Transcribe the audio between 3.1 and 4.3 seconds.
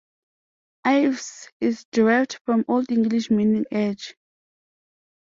meaning "edge".